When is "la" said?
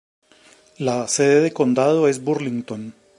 0.79-1.07